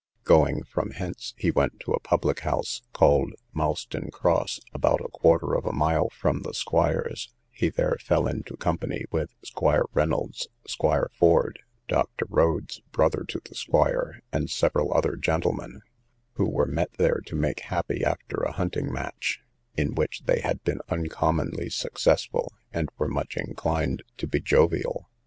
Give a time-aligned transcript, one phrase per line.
[0.23, 5.53] Going from hence, he went to a public house, called Malston cross, about a quarter
[5.53, 11.09] of a mile from the squire's; he there fell into company with Squire Reynolds, Squire
[11.19, 12.25] Ford, Dr.
[12.31, 15.83] Rhodes, brother to the squire, and several other gentlemen,
[16.33, 19.41] who were met there to make happy after a hunting match,
[19.77, 25.11] in which they had been uncommonly successful, and were much inclined to be jovial.